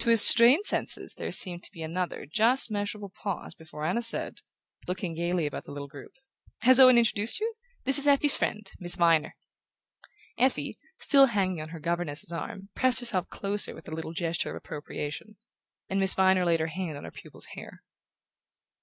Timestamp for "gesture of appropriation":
14.12-15.38